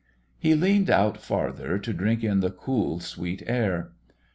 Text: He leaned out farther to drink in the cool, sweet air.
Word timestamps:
He 0.39 0.55
leaned 0.55 0.89
out 0.89 1.17
farther 1.21 1.77
to 1.77 1.93
drink 1.93 2.23
in 2.23 2.39
the 2.39 2.49
cool, 2.49 2.99
sweet 2.99 3.43
air. 3.45 3.91